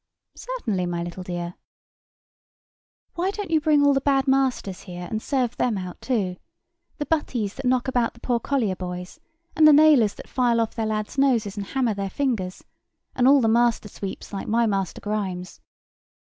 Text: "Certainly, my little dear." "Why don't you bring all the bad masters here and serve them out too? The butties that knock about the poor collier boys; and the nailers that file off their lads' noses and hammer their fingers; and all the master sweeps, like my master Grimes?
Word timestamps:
"Certainly, 0.33 0.87
my 0.87 1.03
little 1.03 1.21
dear." 1.21 1.53
"Why 3.13 3.29
don't 3.29 3.51
you 3.51 3.61
bring 3.61 3.85
all 3.85 3.93
the 3.93 4.01
bad 4.01 4.27
masters 4.27 4.81
here 4.81 5.05
and 5.07 5.21
serve 5.21 5.55
them 5.57 5.77
out 5.77 6.01
too? 6.01 6.37
The 6.97 7.05
butties 7.05 7.53
that 7.53 7.67
knock 7.67 7.87
about 7.87 8.15
the 8.15 8.19
poor 8.19 8.39
collier 8.39 8.75
boys; 8.75 9.19
and 9.55 9.67
the 9.67 9.73
nailers 9.73 10.15
that 10.15 10.27
file 10.27 10.59
off 10.59 10.73
their 10.73 10.87
lads' 10.87 11.19
noses 11.19 11.55
and 11.55 11.67
hammer 11.67 11.93
their 11.93 12.09
fingers; 12.09 12.63
and 13.15 13.27
all 13.27 13.41
the 13.41 13.47
master 13.47 13.89
sweeps, 13.89 14.33
like 14.33 14.47
my 14.47 14.65
master 14.65 15.01
Grimes? 15.01 15.61